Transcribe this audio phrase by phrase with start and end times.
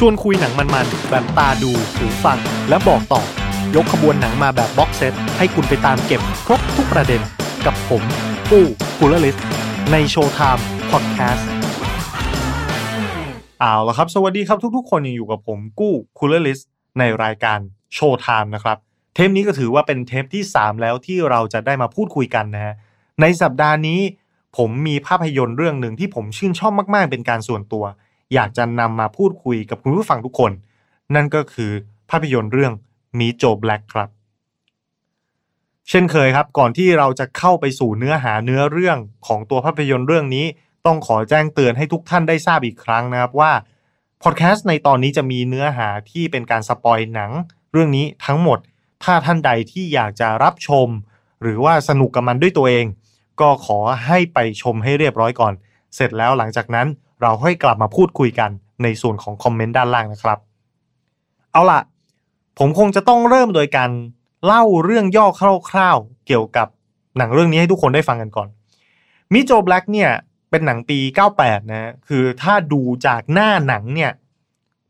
[0.00, 3.22] ชวนคุยหนังมันๆ แบบตาดูหูฟัง และบอกต่อ
[3.76, 7.20] ยกขบวนหนังมาแบบ box set ให้คุณไปตามเก็บครบทุกประเด็น
[7.66, 8.02] กับผม
[8.50, 8.64] ปู้
[8.98, 9.36] กูลลิส
[9.92, 11.48] ในโชว์ไทม์พอดแคสต์
[13.60, 16.58] เอาละครับ สวัสดีครับทุกๆ คนยังอยู่กับผมกู้คูลลิส
[16.98, 17.58] ในรายการ
[17.94, 18.78] โชว์ไทม์นะครับ
[19.14, 22.74] เทปนี้ก็ถือว่าเป็นเทปที่ 3 แล้วที่เราจะได้มาพูดคุยกันนะฮะ
[23.20, 24.00] ในสัปดาห์นี้
[24.56, 27.84] ผมมีภาพยนตร์เรื่องหนึ่งที่ผมชื่นชอบมากๆ เป็นการส่วนตัว
[28.34, 30.52] อยากจะนำมาพูดคุยกับคุณผู้ฟังทุกคน
[31.14, 31.70] นั่นก็คือ
[32.10, 32.72] ภาพยนตร์เรื่อง
[33.18, 34.08] มีโจแบล็กครับ
[35.88, 40.46] เช่นเคยครับ ก่อนที่เราจะเข้าไปสู่เนื้อหาเนื้อเรื่องของตัวภาพยนตร์เรื่องนี้
[40.86, 43.52] ต้องขอแจ้งเตือนให้ทุกท่านได้ทราบอีกครั้งนะครับว่า
[44.22, 47.30] พอดแคสต์ในตอนนี้จะมีเนื้อหาที่เป็นการสปอยหนัง
[47.72, 48.58] เรื่องนี้ทั้งหมด
[49.04, 50.88] ถ้าท่านใดที่อยากจะรับชม
[51.42, 52.86] หรือว่าสนุกกับมันด้วยตัวเอง
[53.40, 55.52] ก็ขอให้ไปชมให้เรียบร้อยก่อน
[55.94, 56.86] เสร็จแล้วหลังจากนั้น
[57.22, 58.50] เราค่อยกลับมาพูดคุยกัน
[58.82, 60.38] ในส่วนของคอมเมนต์ด้านล่างนะครับ
[61.52, 61.80] เอาล่ะ
[62.58, 63.90] ผมคงจะต้องเริ่มโดยการ
[64.44, 65.26] เล่าเรื่องย่อ
[65.70, 66.68] คร่าวๆเกี่ยวกับ
[67.18, 68.48] หนังเรื่องนี้ให้ทุกคนได้ฟังกันก่อน
[69.32, 70.10] Meet Joe Black เนี่ย
[70.50, 70.98] เป็นหนังปี
[71.34, 74.12] 98 นะคือถ้าดูจากหน้าหนังเนี่ย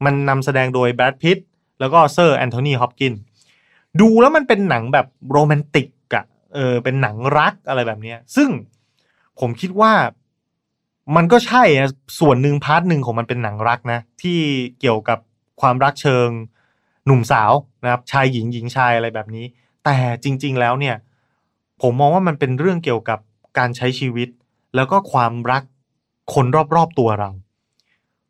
[0.05, 1.47] มันนำแสดงโดยแบรดพิตต์
[1.81, 3.15] แล้วก็เซอร์แอนโทนีฮอปกิน
[4.01, 8.49] ดูแล้วมันเป็นหนังแบบโรแมนติกอะเออเป็นหนังรักอะไรแบบนี้ซึ่ง
[9.41, 9.93] ผมคิดว่า
[11.17, 11.89] มันก็ใช่อะ
[12.21, 14.39] ส่วนหนึ่งพาร์ทหนึ่งของมันเป็นหนังรักนะ ที่
[14.81, 15.19] เกี่ยวกับ
[15.61, 16.29] ความรักเชิง
[17.07, 17.53] หนุ่มสาว
[17.85, 19.45] นะครับ ชายหญิงหญิงชายอะไรแบบนี้
[19.85, 20.97] แต่จริง ๆ แล้วเนี่ย
[21.83, 23.19] ผมมองว่ามันเป็นเรื่องเกี่ยวกับ
[23.59, 24.29] การใช้ชีวิต
[24.75, 25.63] แล้วก็ความรัก
[26.35, 26.47] คน
[26.77, 27.31] รอบๆตัวเรา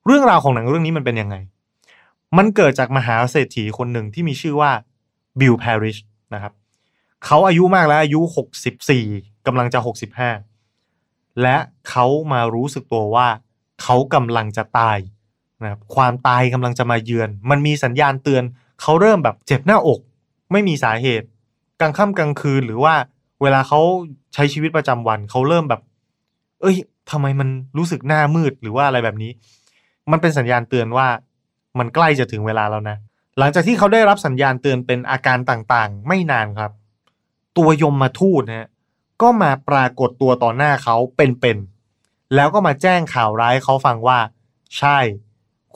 [0.07, 1.37] เรื่องราวของหนังเรื่องนี้มันเป็นยังไง
[2.39, 4.71] มันเกิดจากมหาเศรษฐีคนหนึ่งที่มีชื่อว่า
[5.41, 5.99] บิลแพริช
[6.35, 6.53] นะครับ
[7.25, 8.21] เขาอายุมากแล้วอายุ
[8.83, 9.79] 64กำลังจะ
[10.23, 10.56] 65
[11.43, 11.57] และ
[11.89, 13.29] เขามารู้สึกตัวว่า
[13.83, 14.99] เขากำลังจะตาย
[15.63, 18.43] นะครับความตายกำลังจะมาเยือน มันมีสัญญาณเตือน
[18.83, 20.01] เขาเริ่มแบบเจ็บหน้าอก
[20.53, 21.27] ไม่มีสาเหตุ
[21.81, 22.95] กลางค่ำกลางคืนหรือว่า
[23.43, 23.81] เวลาเขา
[24.35, 25.81] ใช้ชีวิตประจำวัน เขาเริ่มแบบ
[26.61, 26.77] เอ้ย
[27.11, 27.49] ทำไมมัน
[27.79, 29.31] รู้สึกหน้ามืดหรือว่าอะไรแบบนี้
[30.11, 31.09] มันเป็นสัญญาณเตือนว่า
[31.79, 32.97] มันใกล้จะถึงเวลาแล้วนะ
[33.39, 36.73] หลังจากที่เขาได้รับสัญญาณเตือนเป็นอาการต่างๆ ไม่นานครับ
[37.59, 38.69] ตัวยมมาทูตนะฮะ
[39.23, 44.19] ก็มาปรากฏตัวต่อหน้าเขาเป็นๆแล้วก็มาแจ้งข่าวร้ายเขาฟังว่า
[44.79, 44.99] ใช่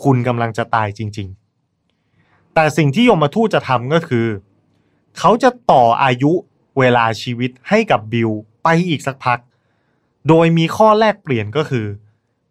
[0.02, 1.28] คุณกำลังจะตายจริง
[1.92, 4.26] ๆ แต่สิ่งที่ยมมาทูตจะทำก็คือ
[5.18, 6.32] เขาจะต่ออายุ
[6.78, 8.30] เวลาชีวิตให้กับบิล
[8.62, 9.38] ไปอีกสักพัก
[10.28, 11.86] โดยมีข้อแลกเปลี่ยนก็คือ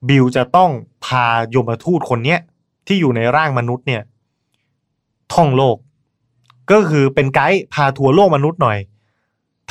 [0.10, 0.72] บิลจะต้อง
[1.06, 1.26] พา
[1.56, 2.40] ยมทูตคนเนี้ย
[2.88, 4.02] ที่อยู่ในร่างมนุษย์เนี่ย
[5.34, 5.78] ท่องโลก
[6.72, 8.78] ก็คือเป็นไกด์พาทัวร์โลกมนุษย์หน่อย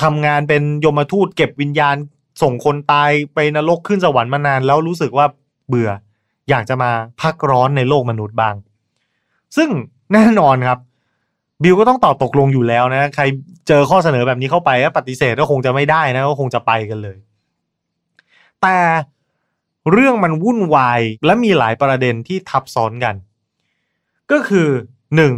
[0.03, 1.97] ทำงานเป็นยมทูตเก็บวิญญาณ
[2.43, 5.27] ส่งคนตายไปนรกขึ้นสวรรค์มานาน แล้วรู้สึกว่า
[5.69, 5.91] เบื่อ
[6.51, 8.55] อยากจะมาพักร้อนในโลกมนุษย์บ้าง
[9.57, 9.69] ซึ่ง
[10.13, 10.79] แน่นอนครับ
[11.63, 13.25] บิลก็ต้องตอบตกลงอยู่แล้วนะ ใคร
[13.69, 17.17] เจอข้อเสนอแบบนี้เข้าไปก็ปฏิเสธก็คงจะไม่ได้นะก็คงจะไปกันเลย
[18.63, 18.77] แต่
[19.93, 23.15] เรื่องมันวุ่นวายและมีหลายประเด็นที่ทับซ้อนกัน
[24.33, 24.69] ก็คือ
[25.17, 25.33] หนึ่ง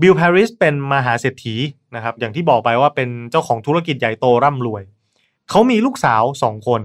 [0.00, 1.56] บิลแพร์ริชเป็นมหาเศรษฐี
[1.94, 4.82] นะครับ อย่างที่บอกไปว่าเป็นเจ้าของธุรกิจใหญ่โตร่ำรวย
[5.50, 6.80] เขามีลูกสาวสองคน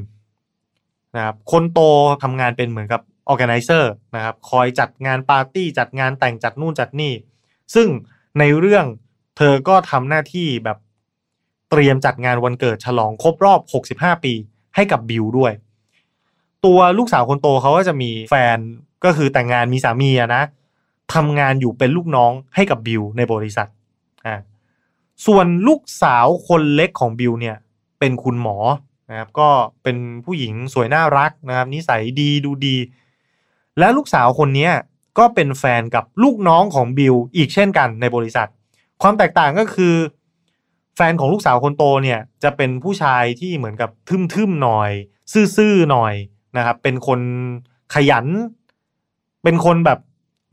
[1.16, 1.79] นะครับ คนโต
[2.23, 7.13] ทำงานเป็นเหมือนกับ organizer นะครับ คอยจัดงานปาร์ตี้ จัดงานแต่งจัดนู่นจัดนี่
[7.75, 7.88] ซึ่ง
[8.40, 8.85] ในเรื่อง
[9.38, 10.78] เธอก็ทำหน้าที่แบบ
[11.69, 13.59] เตรียมจัดงานวันเกิดฉลองครบรอบ
[14.12, 14.34] 65 ปี
[14.75, 15.53] ให้กับบิลด้วย
[16.66, 18.57] ตัวลูกสาวคนโตเขาก็จะมีแฟน
[19.06, 20.44] ก็คือแต่งงานมีสามีอะนะ
[21.14, 23.68] ทำงานอยู่เป็นลูกน้องให้กับบิลในบริษัท
[24.25, 24.36] อ่า
[25.25, 27.56] ส่วนลูกสาวคนเล็กของบิลเนี่ย
[28.00, 28.58] เป็นคุณหมอ
[29.09, 29.50] นะครับก็
[29.84, 32.78] เป็นผู้หญิงสวยน่ารักนะครับนิสัยดีดูดี
[33.80, 34.69] และลูกสาวคนนี้
[35.18, 38.47] ก็เป็นแฟนกับลูกน้องของบิลอีกเช่นกันในบริษัท
[39.02, 39.94] ความแตกต่างก็คือ
[40.96, 43.90] แฟนของลูกสาวคนโตเนี่ยจะเป็นผู้ชายที่เหมือนกับ
[44.34, 44.91] ทึมๆหน่อย
[45.58, 46.14] ซื่อๆหน่อย
[46.58, 47.20] นะครับ เป็นคน
[47.94, 48.25] ขยัน
[49.44, 50.00] เป็นคนแบบ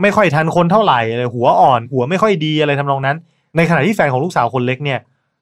[0.03, 3.17] ไม่ค่อยทันคนเท่าไหร่เลยหัวอ่อน หัวไม่ค่อยดีอะไรทำนองนั้น
[3.57, 4.99] ในขณะที่แฟนของลูกสาวคนเล็กเนี่ย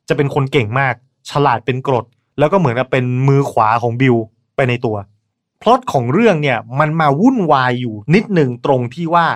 [0.09, 0.95] จะเป็นคนเก่งมาก
[1.31, 2.05] ฉลาดเป็นกรด
[2.39, 4.17] แล้วก็เหมือนกับเป็นมือขวาของบิล
[4.57, 4.97] ไปในตัว
[5.63, 9.27] พล็อตของเรื่องเนี่ยมันมาวุ่นวายอยู่นิดหนึ่งตรงที่ว่า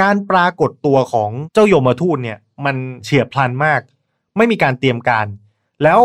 [0.00, 3.80] การปรากฏตัวของเจ้ายมทูตเนี่ย มันเฉียบพลันมาก
[4.36, 5.26] ไม่มีการเตรียมการ
[5.82, 6.00] แล้ว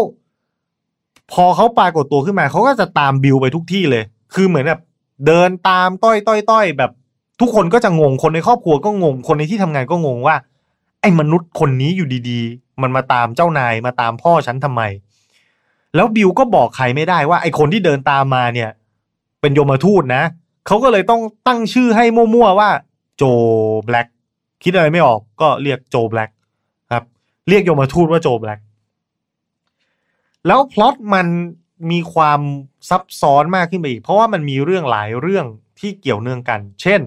[1.32, 4.04] พอเขาปรากฏตัวขึ้นมาเขาก็จะตามบิลไปทุกที่เลย
[4.34, 4.82] คือเหมือนแบบ
[5.28, 6.92] เดินตามต้อยต้อยต้อยแบบ
[7.40, 10.36] ทุกคนก็จะงงคนในครอบครัวก็งง คนในที่ทำงานก็งงว่า
[11.02, 14.82] ไอ้มนุษย์คนนี้อยู่ดีๆ มันมาตามเจ้านายมาตามพ่อฉันทำไม
[15.96, 18.70] แล้วบิลก็บอกใครไม่ได้ว่า ไอ้คนที่เดินตามมาเนี่ย
[19.42, 20.24] เป็นโยมทูตนะ
[20.68, 22.70] เขาก็เลยต้องตั้งชื่อให้มั่วๆว่า
[23.18, 23.24] โจ
[23.86, 24.08] แบล็ก
[24.64, 26.30] คิดอะไรไม่ออกก็เรียกโจแบล็ก
[26.94, 27.04] ครับ
[27.50, 28.60] เรียกโยมทูตว่าโจแบล็ก
[30.48, 31.28] แล้วพล็อตมัน
[31.92, 32.42] มีความ
[32.90, 35.46] ซับซ้อนมากขึ้นไปอีก เพราะว่ามันมีเรื่องหลายเรื่อง
[35.80, 37.02] ที่เกี่ยวเนื่องกัน เช่น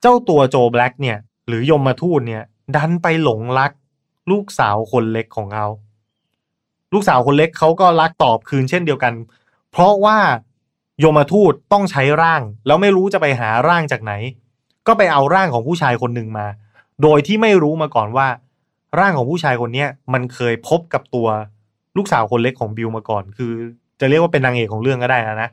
[0.00, 1.18] เจ้าตัวโจแบล็กเนี่ย
[1.48, 2.42] หรือยมมาทูตเนี่ย
[2.76, 3.72] ดันไปหลงรัก
[4.30, 5.66] ลูกสาวคนเล็กของเขา
[6.92, 9.14] ลูกสาวคนเล็กเขาก็รักตอบคืนเช่นเดียวกัน
[9.70, 10.18] เพราะว่า
[11.04, 14.12] ยมทูตต้องใช้ร่าง แล้วไม่รู้จะไปหาร่างจากไหน
[14.86, 16.46] ก็ไปเอาร่างของผู้ชายคนหนึ่งมา
[17.02, 18.28] โดยที่ไม่รู้มาก่อนว่า
[18.98, 21.28] ร่างของผู้ชายคนนี้มันเคยพบกับตัว
[21.96, 23.52] ลูกสาวคนเล็กของบิลมาก่อน คือ
[24.00, 25.50] จะเรียกว่าเป็นนางเอกของเรื่องก็ได้นะนะ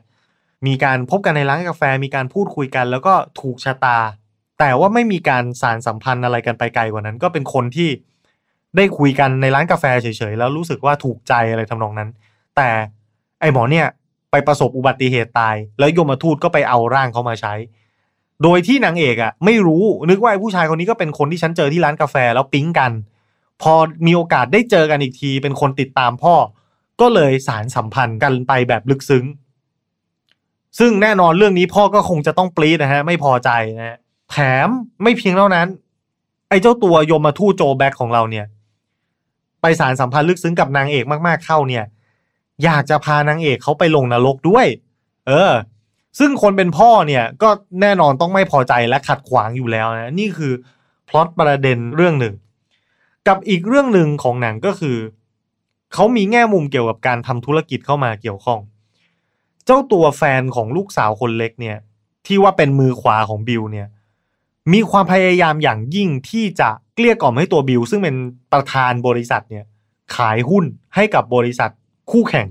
[0.66, 3.98] มีการพบกันในร้านกาแฟมีการพูดคุยกัน แล้วก็ถูกชะตา
[4.58, 7.88] แต่ว่าไม่มีการสารสัมพันธ์อะไรกันไปไกลกว่านั้น ก็เป็นคนที่
[8.76, 12.10] ได้คุยกันในร้านกาแฟเฉยๆ แล้วรู้สึกว่าถูกใจอะไรทำนองนั้น
[12.56, 12.68] แต่
[13.40, 13.86] ไอหมอเนี่ย
[14.30, 17.54] ไปประสบอุบัติเหตุตาย แล้วยมทูตก็ไปเอาร่างเขามาใช้
[18.42, 22.92] โดยที่นางเอกอะ่ะ ไม่รู้นึกว่าไอผู้ชายคนนี้ก็เป็นคนที่ฉันเจอที่ร้านกาแฟแล้วปิ๊งกัน
[23.62, 23.74] พอ
[24.06, 26.34] มีโอกาสได้เจอกันอีกที เป็นคนติดตามพ่อ
[27.00, 29.24] ก็เลยสารสัมพันธ์กันไปแบบลึกซึ้ง
[30.78, 33.96] ซึ่งแน่นอนเรื่องนี้พ่อก็คงจะต้องปรี๊ดนะฮะไม่พอใจนะฮะ
[34.30, 34.36] แถ
[34.66, 34.68] ม
[35.02, 35.68] ไม่เพียงเท่านั้น
[36.48, 38.46] ไอ้เจ้าตัวยมทูตโจแบล็กของเราเนี่ย
[39.60, 41.84] ไปสานสัมพันธ์ลึกซึ้งกับนางเอกมากๆเข้าเนี่ย
[42.64, 44.66] อยากจะพานางเอกเขาไปลงนรกด้วย
[45.26, 45.52] เออ
[46.18, 47.48] ซึ่งคนเป็นพ่อเนี่ย ก็
[47.80, 50.52] แน่นอนต้องไม่พอใจและขัดขวางอยู่แล้วนะนี่คือ
[51.08, 52.34] พล็อตประเด็นเรื่องหนึ่ง
[53.28, 54.96] กับอีกเรื่องหนึ่งของหนังก็คือ
[55.94, 58.60] เขามีแง่มุมเกี่ยวกับการทำธุรกิจเข้ามาเกี่ยวข้อง
[59.66, 61.76] เจ้าตัวแฟนของลูกสาวคนเล็กเนี่ย
[62.26, 63.88] ที่ว่าเป็นมือขวาของบิลเนี่ย
[64.72, 68.16] มีความพยายามอย่างยิ่งที่จะเกลี้ยกล่อมให้ตัวบิลซึ่งเป็น
[68.52, 69.64] ประธานบริษัทเนี่ย
[70.16, 70.64] ขายหุ้น
[70.94, 71.70] ให้กับบริษัท
[72.10, 72.48] คู่แข่ง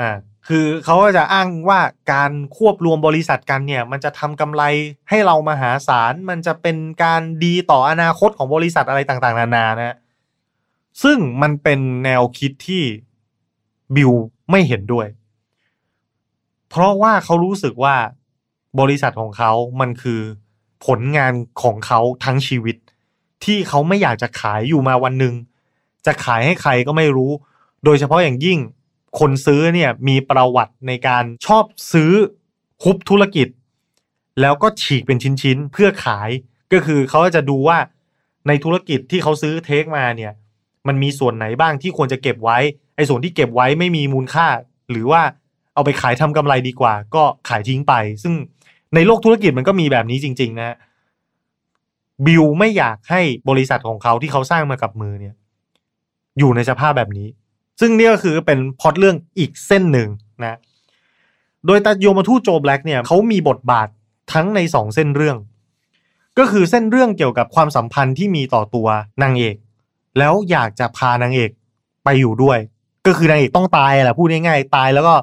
[0.00, 0.10] อ่า
[0.48, 1.80] คือเขาก็จะอ้างว่า
[2.12, 4.62] การควบรวมบริษัทกันเนี่ย มันจะทำกำไร
[5.08, 9.96] ให้เรามหาศาลมันจะเป็นการดีต่ออนาคตของบริษัทอะไรต่างๆ นานานะ
[11.02, 12.82] ซึ่งมันเป็นแนวคิดที่
[13.96, 14.12] บิล
[14.50, 15.06] ไม่เห็นด้วย
[16.68, 17.96] เพราะว่าเขารู้สึกว่า
[18.80, 20.20] บริษัทของเขามันคือ
[20.84, 21.32] ผลงาน
[21.62, 22.76] ของเขาทั้งชีวิต
[23.44, 25.34] ที่เขาไม่อยากจะขายอยู่มาวันหนึ่ง
[26.06, 27.32] จะขายให้ใครก็ไม่รู้
[27.84, 28.58] โดยเฉพาะอย่างยิ่ง
[29.18, 32.12] คนซื้อเนี่ยมีประวัติในการชอบซื้อ
[32.82, 33.48] ฮุบธุรกิจ
[34.40, 36.30] แล้วก็ฉีกเป็นชิ้นๆ เพื่อขาย
[36.72, 37.78] ก็คือเขาจะดูว่า
[38.48, 40.32] ในธุรกิจที่เขาซื้อเทคมาเนี่ย
[40.86, 42.58] มันมีส่วนไหนบ้างที่ควรจะเก็บไว้
[42.96, 44.46] ไอ้ส่วนที่เก็บไว้ไม่มีมูลค่า
[44.90, 45.22] หรือว่า
[45.74, 48.34] เอาไปขายทำกำไรดีกว่า ก็ขายทิ้งไป ซึ่ง
[48.94, 50.76] ในโลกธุรกิจมันก็มีแบบนี้จริง ๆ นะ
[52.26, 55.34] บิลไม่อยากให้บริษัทของเขาที่เขาสร้างมากับมือเนี่ย
[56.38, 57.28] อยู่ในสภาพแบบนี้
[57.80, 60.08] ซึ่งนี่ก็คือเป็นพอตเรื่องอีกเส้นหนึ่ง
[60.42, 60.58] นะ
[61.66, 63.88] โดยตาโยมาทูโจแบล็กเนี่ยเขามีบทบาท
[64.32, 65.36] ทั้งในสองเส้นเรื่อง
[66.38, 68.88] ก็คือเส้นเรื่องเกี่ยวกับความสัมพันธ์ที่มีต่อตัว
[69.22, 69.56] นางเอก
[70.18, 71.50] แล้วอยากจะพานางเอก
[72.04, 72.58] ไปอยู่ด้วย
[73.06, 75.14] ก็คือนางเอกต้องตายแหละพูดง่ายๆตายแล้วก็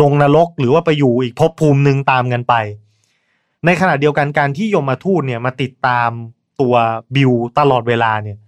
[0.00, 2.54] ลงนรกหรือว่าไปอยู่อีกภพภูมิหนึ่งตามกันไป
[3.66, 6.10] ในขณะเดียวกันการที่ยมมาทูตเนี่ยมาติดตาม
[6.60, 6.74] ตัว
[7.14, 8.38] บิวตลอดเวลาเนี่ย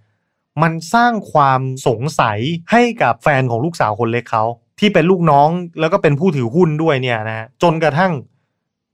[0.61, 2.39] มันสร้างความสงสัย
[2.71, 4.43] ให้กับแฟนของลูกสาวคนเล็กเขา
[4.79, 5.49] ที่เป็นลูกน้อง
[5.79, 8.11] แล้วก็เป็นผู้ถือหุ้นด้วยเนี่ยนะจนกระทั่ง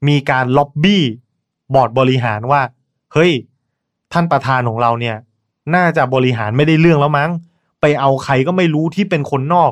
[0.07, 1.04] มีการล็อบบี้
[1.74, 2.62] บอร์ดบริหารว่า
[3.13, 3.31] เฮ้ย
[4.14, 5.16] ท่านประธานของเราเนี่ย
[5.76, 7.31] น่าจะบริหารไม่ได้เรื่องแล้วมั้ง
[7.81, 9.71] ไปเอาใครก็ไม่รู้ที่เป็นคนนอก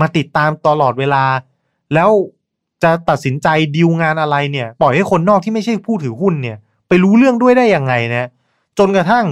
[0.00, 1.24] มาติดตามตลอดเวลา
[1.94, 2.10] แล้ว
[2.84, 6.56] จะตัดสินใจดีลงานอะไรเนี่ย ปล่อยให้คนนอกที่ไม่ใช่ผู้ถือหุ้นเนี่ย
[6.88, 8.28] ไปรู้เรื่องด้วยได้ยังไงนะ
[8.78, 9.26] จนกระทั่ง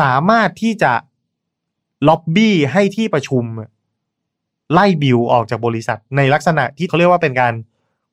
[0.00, 0.92] สามารถที่จะ
[2.08, 3.44] ล็อบบี้ให้ที่ประชุม
[4.72, 7.54] ไล่บิลออกจากบริษัท ในลักษณะที่เขาเรียกว่าเป็นการ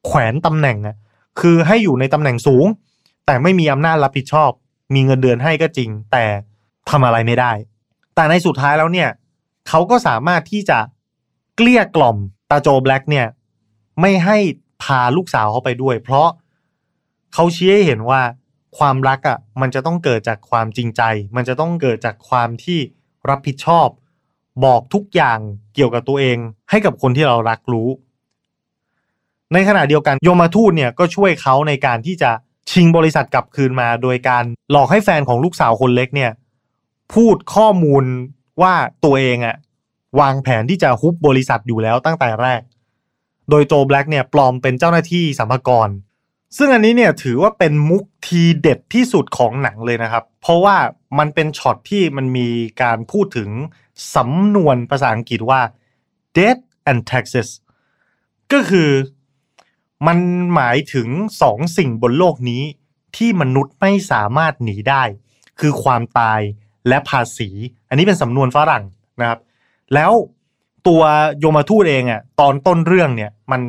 [0.06, 0.96] แขวนตำแหน่งนะ
[1.39, 2.65] คือให้อยู่ในตำแหน่งสูง
[3.25, 4.51] แต่ไม่มีอำนาจรับผิดชอบ
[4.94, 6.25] มีเงินเดือนให้ก็จริง แต่
[6.89, 7.51] ทำอะไรไม่ได้
[8.15, 9.10] แต่ในสุดท้ายแล้วเนี่ย
[9.68, 10.80] เขาก็สามารถที่จะ
[11.56, 12.18] เกลี้ยกล่อม
[12.50, 13.27] ตาโจแบล็กเนี่ย
[14.01, 14.38] ไม่ให้
[14.84, 16.30] พาลูกสาวเขาไปด้วย เพราะ
[17.34, 18.22] เขาชี้ให้เห็นว่า
[18.77, 21.01] ความรักอะ่ะมันจะต้องเกิดจากความจริงใจ
[21.36, 22.80] มันจะต้องเกิดจากความที่
[23.30, 23.88] รับผิดชอบ
[24.65, 25.39] บอกทุกอย่าง
[25.75, 26.38] เกี่ยวกับตัวเอง
[26.70, 27.89] ให้กับคนที่เรารักรู้
[29.53, 32.32] ในขณะเดียวกันโยมาทูตเนี่ยก็ช่วยเขาในการที่จะ
[32.72, 36.32] ชิงบริษัทกลับคืนมา โดยการหลอกให้แฟนของลูกสาวคนเล็กเนี่ย
[37.13, 38.03] พูดข้อมูล
[38.62, 38.74] ว่า
[39.06, 39.56] ตัวเองอะ
[40.20, 42.62] วางแผนที่จะฮุบบริษัทอยู่แล้วตั้งแต่แรก
[43.50, 45.89] โดยโจแบล็กเนี่ยปลอมเป็นเจ้าหน้าที่สัมภากร
[46.57, 50.77] ซึ่งอันนี้เนี่ยถือว่าเป็นมุกทีเด็ดที่สุดของหนังเลยนะครับ เพราะว่า
[51.19, 52.47] มันเป็นช็อตที่มันมี
[52.81, 53.50] การพูดถึง
[54.15, 55.62] สำนวนภาษาอังกฤษว่า
[56.38, 57.50] death and taxes
[58.51, 58.89] ก็คือ
[60.07, 60.17] มัน
[60.55, 61.07] หมายถึง
[61.41, 62.63] สองสิ่งบนโลกนี้
[63.17, 65.03] ที่มนุษย์ไม่สามารถหนีได้
[65.59, 66.41] คือความตาย
[66.88, 67.50] และภาษี
[67.89, 68.83] อันนี้เป็นสำนวนฝรั่ง
[69.19, 69.39] นะครับ
[69.93, 70.12] แล้ว
[70.88, 71.02] ตัว
[71.40, 73.62] โยมทูตเองอะตอนต้นเรื่องเนี่ย มัน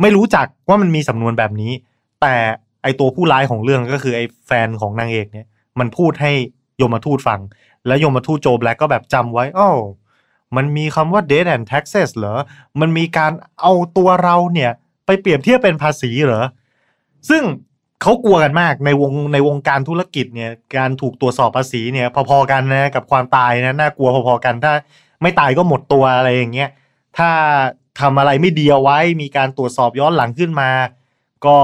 [0.00, 1.72] ไม่รู้จักว่ามันมีสำนวนแบบนี้
[2.20, 2.34] แต่
[2.82, 5.46] ไอตัวผู้ร้ายของเรื่องก็คือไอแฟนของนางเอกเนี่ย
[5.78, 6.32] มันพูดให้
[6.78, 7.40] โยมทูตฟัง
[7.86, 9.68] แล้วโยมทูตโจแบล็กก็แบบจำไว้อ้
[10.56, 12.34] มันมีคำว่า debt and taxes เหรอ
[12.80, 14.70] มันมีการเอาตัวเราเนี่ย
[15.06, 16.44] ไปเปรียบเทียบเป็นภาษีเหรอ
[17.28, 17.42] ซึ่ง
[18.02, 24.72] เขากลัวกันมากในวงในวงการธุรกิจเนี่ย การถูกตรวจสอบภาษีเนี่ย พอๆกันนะกับความตายนะน่ากลัวพอๆกันถ้า
[25.22, 26.70] ไม่ตายก็หมดตัวอะไรอย่างเงี้ย
[27.18, 27.30] ถ้า
[28.00, 30.70] ทำอะไรไม่ดีเอาไว้มีการตรวจสอบย้อนหลังขึ้นมา
[31.46, 31.58] ก็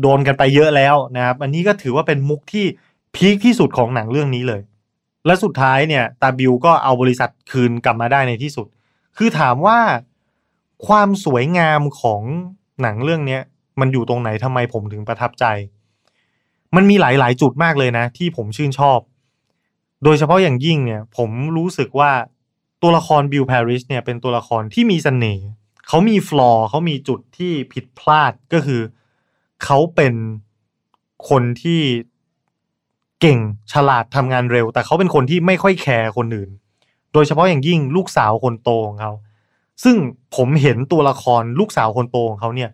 [0.00, 2.66] โดนกันไปเยอะแล้วนะครับ อันนี้ก็ถือว่าเป็นมุกที่
[3.14, 4.62] พีคที่สุดของหนังเรื่องนี้เลย
[5.26, 8.66] และสุดท้ายเนี่ยตาบิวก็เอาบริษัทคืนกลับมาได้ในที่สุด
[9.16, 9.78] คือถามว่า
[10.86, 12.22] ความสวยงามของ
[12.82, 13.42] หนังเรื่องเนี้ย
[13.80, 15.44] มันอยู่ตรงไหนทำไมผมถึงประทับใจ
[16.76, 18.98] มันมีหลาย ๆ จุดมากเลยนะ ที่ผมชื่นชอบ
[20.04, 22.10] โดยเฉพาะอย่างยิ่งเนี่ย ผมรู้สึกว่า
[22.82, 25.46] ตัวละครบิลพริสเนี่ยเป็นตัวละครที่มีเสน่ห์
[25.88, 28.80] เขามีฟลอร์เขามีจุดที่ผิดพลาดก็คือ
[29.64, 30.14] เขาเป็น
[31.28, 31.80] คนที่
[33.20, 33.38] เก่ง
[33.72, 36.50] ฉลาดทำงานเร็ว แต่เขาเป็นคนที่ไม่ค่อยแคร์คนอื่น
[37.12, 39.12] โดยเฉพาะอย่างยิ่งลูกสาวคนโตของเขา
[39.84, 39.96] ซึ่ง
[40.36, 42.70] ผมเห็นตัวละครลูกสาวคนโตของเขาเนี่ย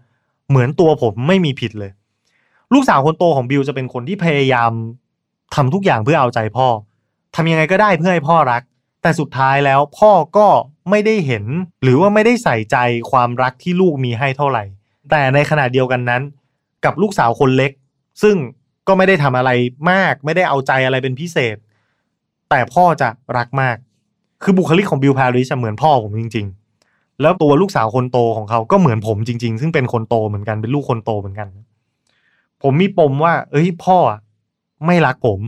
[0.48, 1.90] เหมือนตัวผมไม่มีผิดเลย
[2.74, 4.70] ลูกสาวคนโตของบิลจะเป็นคนที่พยายาม
[5.54, 6.66] ทำทุกอย่างเพื่อเอาใจพ่อ
[7.34, 8.62] ทำยังไงก็ได้เพื่อให้พ่อรัก
[9.04, 10.48] แต่สุดท้ายแล้วพ่อก็
[10.90, 11.44] ไม่ได้เห็น
[11.82, 12.76] หรือว่าไม่ได้ใส่ใจ
[13.10, 14.64] ความรักที่ลูกมีให้เท่าไหร่
[15.10, 16.22] แต่ในขณะเดียวกันนั้น
[16.84, 17.72] กับลูกสาวคนเล็ก
[18.22, 18.36] ซึ่ง
[18.88, 19.50] ก็ไม่ได้ทำอะไร
[19.90, 21.56] มาก ไม่ได้เอาใจอะไรเป็นพิเศษ
[22.50, 23.76] แต่พ่อจะรักมาก
[24.42, 26.46] คือบุคลิกของบิลพาริสเหมือนพ่อผมจริง
[26.84, 31.48] ๆ แล้วตัวลูกสาวคนโตของเขาก็เหมือนผมจริง ๆ ซึ่งเป็นคนโตเหมือนกันเป็นลูกคนโตเหมือนกัน
[32.62, 33.98] ผมมีปมว่า เอ้ยพ่อ
[34.86, 35.40] ไม่รักผม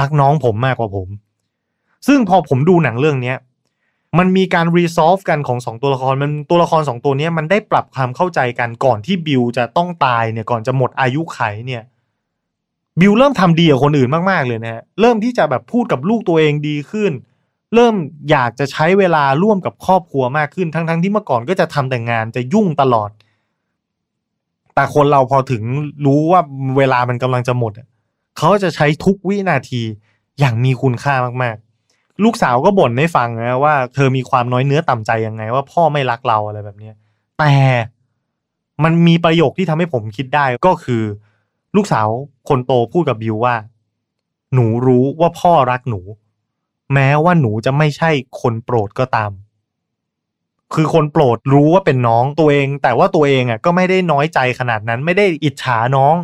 [0.00, 1.08] รักน้องผมมากกว่าผม
[2.06, 3.36] ซึ่งพอผมดูหนังเรื่องเนี้ย
[4.18, 11.82] มันมีการรีซอฟกันของสองตัวละครมันตัวละครสองตัวนี้มันได้ปรับความเข้าใจกันก่อนที่บิลจะต้องตายเนี่ยก่อนจะหมดอายุไขเนี่ย
[13.00, 17.12] บิลเริ่มทำดีกับคนอื่นมาก ๆ เลยนะฮะเริ่มที่จะแบบพูดกับลูกตัวเองดีขึ้น
[17.74, 17.94] เริ่ม
[18.30, 23.10] อยากจะใช้เวลาร่วมกับครอบครัวมากขึ้นทั้งๆที่เมื่อก่อนก็จะทำแต่งานจะยุ่งตลอด
[24.74, 25.62] แต่คนเราพอถึง
[26.06, 26.40] รู้ว่า
[26.78, 27.72] เวลามันกำลังจะหมด
[28.38, 29.82] เขาจะใช้ทุกวินาที
[30.38, 31.69] อย่างมีคุณค่ามากๆ
[32.24, 36.90] ลูกสาวก็บ่นให้ฟังนะว่าเธอมีความน้อยเนื้อต่ำใจยังไง ว่าพ่อไม่รักเราอะไรแบบนี้
[37.38, 37.54] แต่
[38.84, 41.02] มันมีประโยคที่ทำให้ผมคิดได้ก็คือ
[41.76, 42.08] ลูกสาว
[42.48, 43.56] คนโตพูดกับบิวว่า
[44.54, 46.00] หนูรู้ว่าพ่อรักหนู
[46.94, 48.10] แม้ว่าหนูจะไม่ใช่
[48.40, 49.32] คนโปรดก็ตาม
[50.74, 56.14] คือคนโปรดรู้ว่าเป็นน้องตัวเอง แต่ว่าตัวเองอะ ก็ไม่ได้น้อยใจขนาดนั้น ไม่ได้อิจฉาน้อง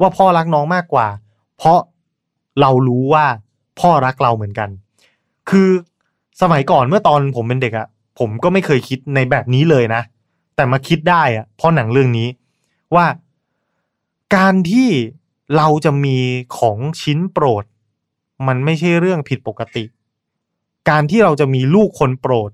[0.00, 1.08] ว่าพ่อรักน้องมากกว่า
[1.58, 1.78] เพราะ
[2.60, 3.24] เรารู้ว่า
[3.80, 4.68] พ่อรักเราเหมือนกัน
[5.50, 5.70] คือ
[6.42, 7.86] สมัยก่อนเมื่อตอนผมเป็นเด็กอะ
[8.18, 10.02] ผมก็ไม่เคยคิดในแบบนี้เลยนะ
[10.56, 12.28] แต่มาคิดได้อะเพราะหนังเรื่องนี้
[12.94, 13.06] ว่า
[14.36, 14.88] การที่
[15.56, 16.16] เราจะมี
[16.58, 17.64] ของชิ้นโปรด
[18.46, 19.84] มันไม่ใช่เรื่องผิดปกติ
[20.90, 22.50] การที่เราจะมีลูกคนโปรด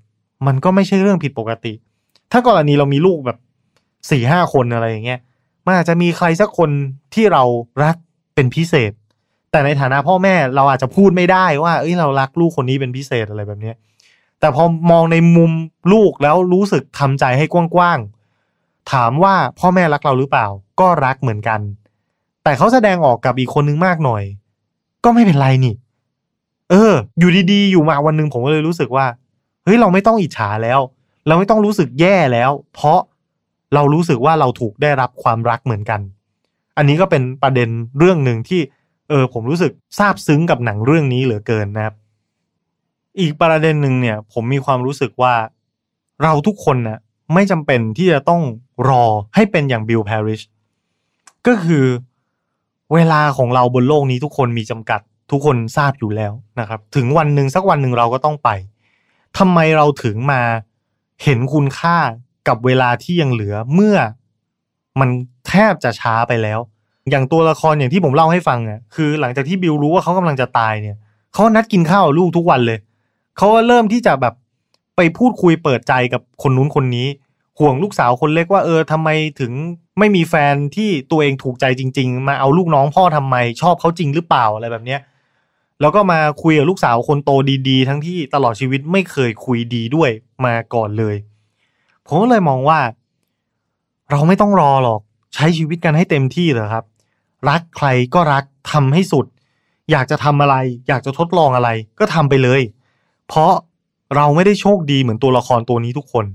[0.47, 1.73] มันก็ไม่ใช่เรื่องผิดปกติ
[2.31, 3.37] ถ้ากรณีเรามีลูกแบบ
[4.09, 5.19] สี่ห้าคนอะไรอย่างเงี้ย
[5.65, 6.69] มันอาจจะมีใครสักคน
[7.13, 7.43] ที่เรา
[7.83, 7.95] รัก
[8.35, 8.91] เป็นพิเศษ
[9.51, 13.75] แต่ในฐานะพ่อแม่เราอาจจะพูดไม่ได้ว่า เอ้ยเรารักลูกคนนี้เป็นพิเศษอะไรแบบเนี้ย
[14.39, 15.51] แต่พอมองในมุม
[15.93, 20.47] ลูกแล้วรู้สึกทำใจให้กว้างๆถามว่าพ่อแม่รักเราหรือเปล่า
[20.79, 21.59] ก็รักเหมือนกัน
[22.43, 24.23] แต่เขาแสดงออกกับอีกคนนึงมากหน่อย
[25.03, 25.75] ก็ไม่เป็นไรนี่
[26.69, 29.05] เออ อยู่ดีๆ อยู่มาวันหนึ่งผมก็เลยรู้สึกว่า
[29.63, 30.79] เฮ้ยเราไม่ต้องอิจฉาแล้ว
[31.27, 32.99] เราไม่ต้องรู้สึกแย่แล้ว เพราะ
[33.73, 36.01] เรารู้สึกว่าเราถูกได้รับความรักเหมือนกัน
[36.77, 38.61] อันนี้ก็เป็นประเด็นเรื่องหนึ่งที่
[39.11, 41.95] เออผมรู้สึกซาบซึ้งกับหนังเรื่องนี้เหลือเกินนะครับ
[43.19, 45.35] อีกประเด็นหนึ่งเนี่ย ผมมีความรู้สึกว่า
[46.23, 46.99] เราทุกคนนะ่ะ
[47.33, 48.41] ไม่จำเป็นที่จะต้อง
[48.89, 49.03] รอ
[49.35, 50.41] ให้เป็นอย่างบิลแพริช
[51.47, 51.85] ก็คือ
[52.93, 55.01] เวลาของเราบนโลกนี้ทุกคนมีจำกัด
[55.31, 58.49] ทุกคนทราบอยู่แล้วนะครับ ถึงวันหนึ่งสักวันหนึ่งเราก็ต้องไป
[59.37, 60.41] ทำไมเราถึงมา
[61.23, 61.97] เห็นคุณค่า
[62.47, 63.97] กับเวลาที่ยังเหลือเมื่อ
[64.99, 65.09] มัน
[65.47, 66.59] แทบจะช้าไปแล้ว
[67.09, 70.97] อย่างตัวละครอย่างที่ผมเล่าให้ฟังอะคือ หลังจากที่บิลรู้ว่าเขากำลังจะตายเนี่ย
[71.33, 72.79] เขานัดกินข้าวลูกทุกวันเลย
[73.37, 74.33] เขาก็เริ่มที่จะแบบ
[74.95, 77.07] ไปพูดคุยเปิดใจกับคนนู้นคนนี้
[77.59, 79.51] ห่วงลูกสาวคนเล็กว่าเออทำไมถึง
[79.99, 84.99] ไม่มีแฟนที่ตัวเองถูกใจจริง ๆ มาเอาลูกน้องพ่อทำไม ชอบเขาจริงหรือเปล่าอะไรแบบเนี้ย
[85.81, 87.31] แล้วก็มาคุยกับลูกสาวคนโต
[87.69, 90.09] ดีๆ ทั้งที่ตลอดชีวิตไม่เคยคุยดีด้วย
[90.45, 91.15] มาก่อนเลย
[92.07, 92.79] ผมก็เลยมองว่า
[94.11, 95.01] เราไม่ต้องรอหรอก
[95.35, 96.83] ใช้ชีวิตกันให้เต็มที่เถอะครับ
[97.49, 99.25] รักใครก็รักทำให้สุด
[99.91, 100.55] อยากจะทำอะไร
[100.87, 101.69] อยากจะทดลองอะไร
[101.99, 102.61] ก็ทำไปเลย
[103.27, 103.51] เพราะ
[104.15, 106.25] เราไม่ได้โชคดีเหมือนตัวละครตัวนี้ทุกคน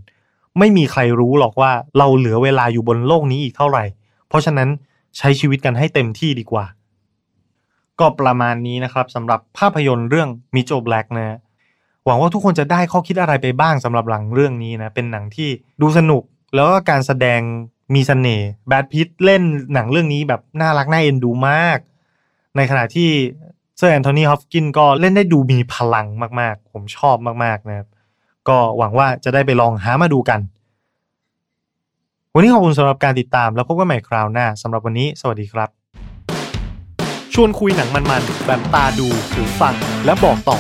[0.59, 3.85] ไม่มีใครรู้หรอกว่าเราเหลือเวลาอยู่บนโลกนี้อีกเท่าไหร่
[4.29, 4.69] เพราะฉะนั้น
[5.19, 6.65] ใช้ชีวิตกันให้เต็มที่ดีกว่า
[8.01, 11.39] ก็ประมาณนี้นะครับสำหรับภาพยนตร์เรื่องมิโจแบล็กนะ
[12.05, 15.49] หวังว่าทุกคนจะได้ข้อคิดอะไรไปบ้างสำหรับหลังเรื่องนี้นะเป็นหนังที่
[15.81, 16.23] ดูสนุก
[16.55, 17.41] แล้วก็การแสดง
[17.95, 19.43] มีเสน่ห์แบดพิตเล่น
[19.75, 21.78] หนังเรื่องนี้แบบน่ารักน่าเอ็นดูมาก
[22.57, 23.11] ในขณะที่
[23.78, 26.07] เซอร์แอนโทนีฮอฟกินก็เล่นได้ดูมีพลัง
[26.40, 27.88] มากๆ ผมชอบมากๆนะครับ
[28.49, 30.40] ก็หวังว่าจะได้ไปลองหามาดูกัน
[32.35, 35.69] วันนี้ขอบคุณสำหรับการติดตามแล้วพบกันใหม่คราวหน้าสำหรับวันนี้สวัสดีครับ
[37.35, 39.75] ชวนคุยหนังมันๆ แบบตาดูหูฟัง
[40.05, 40.59] และบอกต่อ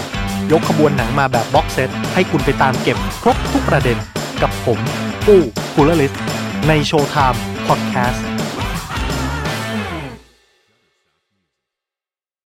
[0.52, 3.96] ยกขบวนหนังมาแบบ box set ให้คุณไปตามเก็บครบทุกประเด็น
[4.42, 4.78] กับผม
[5.26, 5.40] ปู้
[5.74, 6.12] คูลลิส
[6.68, 8.35] ในโชว์ไทม์พอดแคสต์